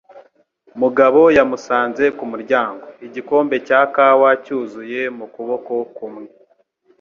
[0.81, 6.27] Mugabo yamusanze ku muryango, igikombe cya kawa cyuzuye mu kuboko kumwe.